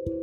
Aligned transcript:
Assalamualaikum 0.00 0.16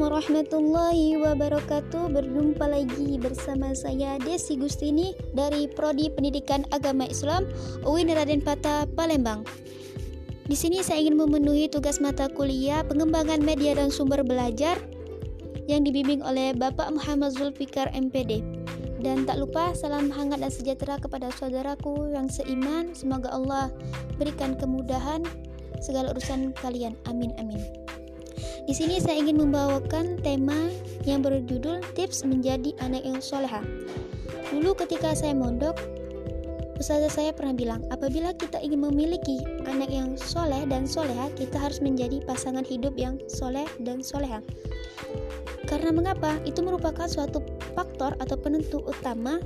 warahmatullahi 0.00 1.20
wabarakatuh. 1.20 2.08
Berjumpa 2.08 2.64
lagi 2.64 3.20
bersama 3.20 3.76
saya 3.76 4.16
Desi 4.16 4.56
Gustini 4.56 5.12
Dari 5.36 5.68
Prodi 5.68 6.08
Pendidikan 6.08 6.64
Agama 6.72 7.04
Islam 7.04 7.44
UIN 7.84 8.08
Raden 8.08 8.40
Patah, 8.40 8.88
Palembang 8.96 9.44
Di 10.52 10.60
sini 10.60 10.84
saya 10.84 11.00
ingin 11.00 11.16
memenuhi 11.16 11.64
tugas 11.72 11.96
mata 11.96 12.28
kuliah 12.28 12.84
Pengembangan 12.84 13.40
media 13.40 13.72
dan 13.72 13.88
sumber 13.88 14.20
belajar 14.20 14.76
Yang 15.64 15.88
dibimbing 15.88 16.20
oleh 16.20 16.52
Bapak 16.52 16.92
Muhammad 16.92 17.32
Zulfikar 17.32 17.88
MPD 17.96 18.60
dan 19.00 19.26
tak 19.26 19.40
lupa 19.40 19.72
salam 19.74 20.12
hangat 20.14 20.44
dan 20.44 20.52
sejahtera 20.52 20.94
kepada 20.94 21.26
saudaraku 21.34 22.14
yang 22.14 22.30
seiman. 22.30 22.94
Semoga 22.94 23.34
Allah 23.34 23.74
berikan 24.14 24.54
kemudahan 24.54 25.26
segala 25.82 26.14
urusan 26.14 26.54
kalian. 26.62 26.94
Amin 27.10 27.34
amin. 27.34 27.58
Di 28.62 28.70
sini 28.70 29.02
saya 29.02 29.18
ingin 29.18 29.42
membawakan 29.42 30.22
tema 30.22 30.70
yang 31.02 31.18
berjudul 31.18 31.82
tips 31.98 32.22
menjadi 32.22 32.78
anak 32.78 33.02
yang 33.02 33.18
soleha. 33.18 33.58
Dulu 34.54 34.70
ketika 34.78 35.18
saya 35.18 35.34
mondok, 35.34 35.74
ustazah 36.82 37.14
saya 37.14 37.30
pernah 37.30 37.54
bilang, 37.54 37.86
apabila 37.94 38.34
kita 38.34 38.58
ingin 38.58 38.82
memiliki 38.82 39.38
anak 39.70 39.86
yang 39.86 40.18
soleh 40.18 40.66
dan 40.66 40.82
soleha, 40.82 41.30
kita 41.38 41.54
harus 41.54 41.78
menjadi 41.78 42.18
pasangan 42.26 42.66
hidup 42.66 42.98
yang 42.98 43.22
soleh 43.30 43.70
dan 43.86 44.02
soleha. 44.02 44.42
Karena 45.70 45.94
mengapa? 45.94 46.42
Itu 46.42 46.66
merupakan 46.66 47.06
suatu 47.06 47.38
faktor 47.78 48.18
atau 48.18 48.34
penentu 48.34 48.82
utama 48.82 49.38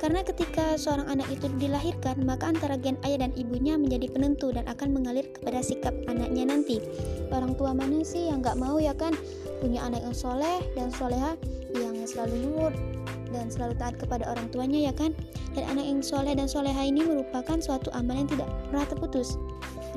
karena 0.00 0.24
ketika 0.24 0.80
seorang 0.80 1.12
anak 1.12 1.28
itu 1.28 1.46
dilahirkan, 1.60 2.24
maka 2.24 2.48
antara 2.48 2.80
gen 2.80 2.96
ayah 3.04 3.28
dan 3.28 3.36
ibunya 3.36 3.76
menjadi 3.76 4.08
penentu 4.08 4.48
dan 4.48 4.64
akan 4.64 4.96
mengalir 4.96 5.28
kepada 5.28 5.60
sikap 5.60 5.92
anaknya 6.08 6.48
nanti. 6.48 6.80
Orang 7.28 7.52
tua 7.52 7.76
mana 7.76 8.00
sih 8.00 8.32
yang 8.32 8.40
gak 8.40 8.56
mau 8.56 8.80
ya 8.80 8.96
kan 8.96 9.12
punya 9.60 9.84
anak 9.84 10.00
yang 10.00 10.16
soleh 10.16 10.64
dan 10.72 10.88
soleha 10.88 11.36
yang 11.76 12.00
selalu 12.08 12.48
nurut 12.48 12.99
dan 13.30 13.50
selalu 13.50 13.74
taat 13.78 13.94
kepada 13.98 14.26
orang 14.30 14.50
tuanya 14.50 14.90
ya 14.90 14.92
kan? 14.94 15.14
Dan 15.54 15.66
anak 15.70 15.86
yang 15.86 16.00
soleh 16.02 16.34
dan 16.34 16.46
soleha 16.46 16.82
ini 16.82 17.02
merupakan 17.02 17.58
suatu 17.58 17.90
amal 17.94 18.18
yang 18.18 18.28
tidak 18.30 18.50
pernah 18.70 18.86
terputus. 18.86 19.38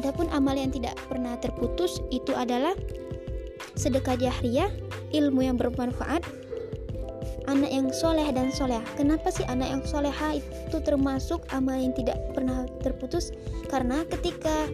Adapun 0.02 0.26
amal 0.34 0.58
yang 0.58 0.74
tidak 0.74 0.98
pernah 1.06 1.38
terputus 1.38 2.02
itu 2.10 2.34
adalah 2.34 2.74
sedekah 3.78 4.18
jahriyah, 4.18 4.70
ilmu 5.14 5.46
yang 5.46 5.58
bermanfaat, 5.58 6.26
anak 7.46 7.70
yang 7.70 7.90
soleh 7.94 8.26
dan 8.34 8.50
soleha. 8.50 8.82
Kenapa 8.98 9.30
sih 9.30 9.46
anak 9.46 9.70
yang 9.70 9.84
soleha 9.86 10.40
itu 10.40 10.78
termasuk 10.82 11.46
amal 11.54 11.78
yang 11.78 11.94
tidak 11.94 12.18
pernah 12.34 12.66
terputus? 12.82 13.30
Karena 13.70 14.02
ketika 14.10 14.70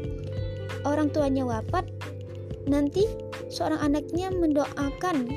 orang 0.87 1.11
tuanya 1.11 1.43
wafat, 1.43 1.87
nanti 2.69 3.03
seorang 3.49 3.81
anaknya 3.81 4.29
mendoakan 4.31 5.27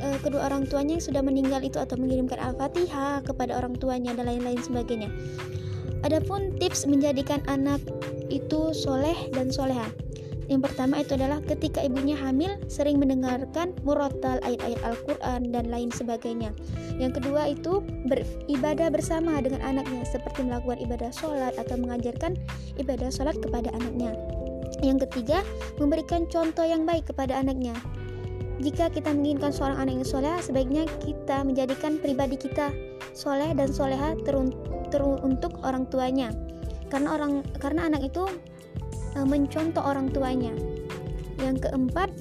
e, 0.00 0.06
kedua 0.20 0.46
orang 0.48 0.68
tuanya 0.68 0.96
yang 0.98 1.04
sudah 1.04 1.22
meninggal 1.24 1.60
itu 1.64 1.76
atau 1.80 1.96
mengirimkan 1.98 2.38
al-fatihah 2.40 3.24
kepada 3.24 3.56
orang 3.56 3.76
tuanya 3.76 4.12
dan 4.16 4.28
lain-lain 4.28 4.60
sebagainya. 4.60 5.10
Adapun 6.04 6.54
tips 6.60 6.86
menjadikan 6.86 7.42
anak 7.50 7.82
itu 8.30 8.70
soleh 8.76 9.16
dan 9.32 9.50
soleha. 9.50 9.88
Yang 10.46 10.70
pertama 10.70 11.02
itu 11.02 11.18
adalah 11.18 11.42
ketika 11.42 11.82
ibunya 11.82 12.14
hamil 12.14 12.54
sering 12.70 13.02
mendengarkan 13.02 13.74
murotal 13.82 14.38
ayat-ayat 14.46 14.78
Al-Quran 14.86 15.50
dan 15.50 15.64
lain 15.66 15.90
sebagainya. 15.90 16.54
Yang 17.02 17.18
kedua 17.18 17.50
itu 17.50 17.82
beribadah 18.06 18.94
bersama 18.94 19.42
dengan 19.42 19.58
anaknya 19.66 20.06
seperti 20.06 20.46
melakukan 20.46 20.78
ibadah 20.86 21.10
sholat 21.10 21.54
atau 21.58 21.74
mengajarkan 21.74 22.38
ibadah 22.78 23.10
sholat 23.10 23.34
kepada 23.42 23.74
anaknya. 23.74 24.14
Yang 24.86 25.10
ketiga, 25.10 25.42
memberikan 25.82 26.30
contoh 26.30 26.62
yang 26.62 26.86
baik 26.86 27.10
kepada 27.10 27.42
anaknya. 27.42 27.74
Jika 28.56 28.88
kita 28.88 29.12
menginginkan 29.12 29.52
seorang 29.52 29.84
anak 29.84 30.00
yang 30.00 30.08
soleh, 30.08 30.36
sebaiknya 30.40 30.88
kita 31.04 31.44
menjadikan 31.44 32.00
pribadi 32.00 32.40
kita 32.40 32.72
soleh 33.12 33.52
dan 33.52 33.68
soleha 33.68 34.16
teruntuk 34.92 35.60
orang 35.60 35.84
tuanya. 35.92 36.32
Karena 36.88 37.18
orang 37.18 37.44
karena 37.60 37.90
anak 37.90 38.08
itu 38.08 38.24
Eh, 39.16 39.24
mencontoh 39.24 39.80
orang 39.80 40.12
tuanya. 40.12 40.52
Yang 41.40 41.68
keempat, 41.68 42.12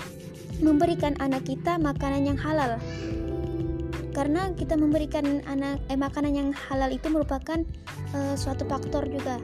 memberikan 0.63 1.12
anak 1.19 1.44
kita 1.44 1.75
makanan 1.75 2.24
yang 2.24 2.40
halal. 2.40 2.79
Karena 4.16 4.47
kita 4.56 4.79
memberikan 4.79 5.44
anak 5.44 5.84
eh, 5.91 6.00
makanan 6.00 6.31
yang 6.31 6.50
halal 6.56 6.88
itu 6.88 7.12
merupakan 7.12 7.59
eh, 8.16 8.35
suatu 8.40 8.63
faktor 8.63 9.12
juga. 9.12 9.35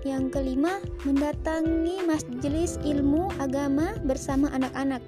Yang 0.00 0.32
kelima, 0.32 0.80
mendatangi 1.04 2.00
majelis 2.08 2.80
ilmu 2.80 3.28
agama 3.36 3.92
bersama 4.08 4.48
anak-anak. 4.56 5.04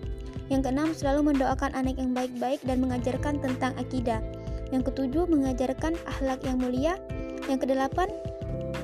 Yang 0.52 0.68
keenam, 0.68 0.88
selalu 0.92 1.32
mendoakan 1.32 1.72
anak 1.72 1.96
yang 1.96 2.12
baik-baik 2.12 2.60
dan 2.68 2.84
mengajarkan 2.84 3.40
tentang 3.40 3.72
akidah. 3.80 4.20
Yang 4.68 4.92
ketujuh, 4.92 5.24
mengajarkan 5.32 5.96
akhlak 6.04 6.44
yang 6.44 6.60
mulia. 6.60 7.00
Yang 7.48 7.68
kedelapan, 7.68 8.08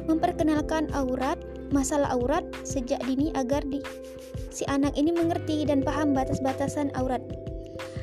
memperkenalkan 0.08 0.88
aurat 0.96 1.36
masalah 1.68 2.16
aurat 2.16 2.44
sejak 2.64 3.00
dini 3.04 3.28
agar 3.36 3.60
di, 3.68 3.84
si 4.48 4.64
anak 4.72 4.96
ini 4.96 5.12
mengerti 5.12 5.68
dan 5.68 5.84
paham 5.84 6.16
batas-batasan 6.16 6.88
aurat. 6.96 7.20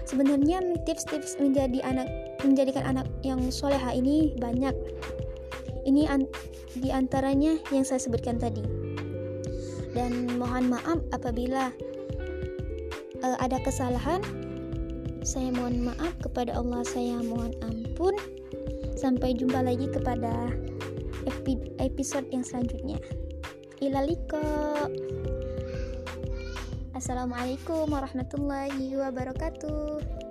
Sebenarnya 0.06 0.62
tips-tips 0.86 1.42
menjadi 1.42 1.82
anak 1.82 2.06
menjadikan 2.46 2.86
anak 2.86 3.10
yang 3.26 3.42
soleha 3.50 3.90
ini 3.90 4.38
banyak. 4.38 4.74
Ini 5.86 6.10
an, 6.10 6.26
di 6.74 6.90
antaranya 6.90 7.62
yang 7.70 7.86
saya 7.86 8.02
sebutkan 8.02 8.42
tadi. 8.42 8.66
Dan 9.94 10.36
mohon 10.36 10.74
maaf 10.74 11.00
apabila 11.14 11.72
uh, 13.24 13.38
ada 13.40 13.62
kesalahan. 13.62 14.20
Saya 15.26 15.50
mohon 15.54 15.90
maaf 15.90 16.14
kepada 16.22 16.54
Allah, 16.54 16.86
saya 16.86 17.22
mohon 17.22 17.54
ampun. 17.66 18.14
Sampai 18.98 19.38
jumpa 19.38 19.62
lagi 19.62 19.90
kepada 19.90 20.54
episode 21.82 22.28
yang 22.30 22.46
selanjutnya 22.46 23.02
ilaliko 23.82 24.40
Assalamualaikum 26.96 27.92
warahmatullahi 27.92 28.96
wabarakatuh 28.96 30.25